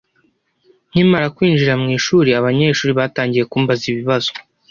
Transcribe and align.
Nkimara 0.91 1.27
kwinjira 1.35 1.73
mu 1.81 1.87
ishuri, 1.97 2.29
abanyeshuri 2.39 2.91
batangiye 2.99 3.43
kumbaza 3.51 3.83
ibibazo. 3.91 4.29